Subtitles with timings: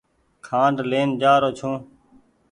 [0.45, 1.75] کآنڊ لين جآرو ڇون۔